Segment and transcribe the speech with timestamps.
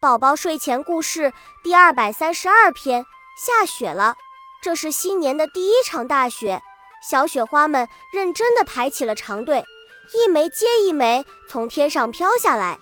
[0.00, 1.30] 宝宝睡前故事
[1.62, 3.04] 第二百三十二篇：
[3.36, 4.16] 下雪了。
[4.62, 6.62] 这是新年的第一场大雪，
[7.06, 9.62] 小雪花们认真地排起了长队，
[10.14, 12.78] 一枚接一枚从天上飘下来。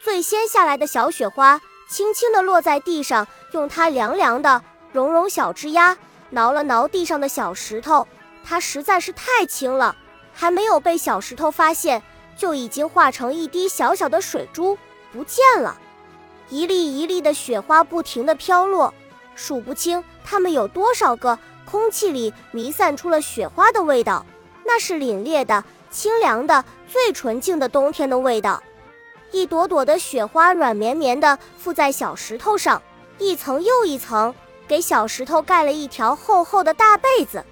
[0.00, 4.62] 最先下来的小雪花轻轻地落在地上，用它凉凉的、
[4.92, 5.98] 绒绒小枝丫
[6.30, 8.06] 挠了挠地上的小石头。
[8.44, 9.96] 它实在是太轻了，
[10.32, 12.00] 还没有被小石头发现，
[12.38, 14.78] 就已经化成一滴小小的水珠
[15.12, 15.80] 不见了。
[16.54, 18.94] 一粒一粒的雪花不停地飘落，
[19.34, 21.36] 数不清它们有多少个。
[21.64, 24.24] 空气里弥散出了雪花的味道，
[24.64, 28.62] 那是凛冽的、清凉的、最纯净的冬天的味道。
[29.32, 32.80] 一朵朵的雪花软绵绵地附在小石头上，
[33.18, 34.32] 一层又一层，
[34.68, 37.44] 给小石头盖了一条厚厚的大被子。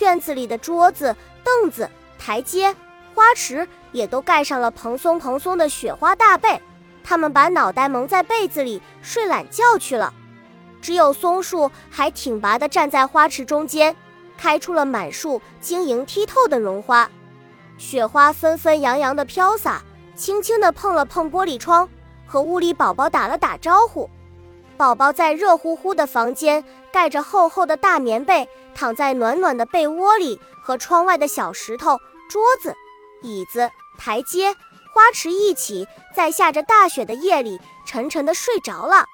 [0.00, 1.88] 院子里的桌子、凳子、
[2.18, 2.74] 台阶、
[3.14, 6.60] 花池也都盖上了蓬松蓬松的雪花大被。
[7.04, 10.12] 他们把脑袋蒙在被子里睡懒觉去了，
[10.80, 13.94] 只有松树还挺拔地站在花池中间，
[14.38, 17.08] 开出了满树晶莹剔透的绒花，
[17.76, 19.82] 雪花纷纷扬扬地飘洒，
[20.16, 21.88] 轻轻地碰了碰玻璃窗，
[22.26, 24.08] 和屋里宝宝打了打招呼。
[24.76, 32.74] 宝宝在热乎乎的房间，盖着厚厚的大棉被，躺在暖暖的被窝里，和窗外的小石头、桌子、
[33.22, 34.56] 椅子、台阶。
[34.94, 39.04] 花池一起在下着大雪的夜里沉沉的睡着了。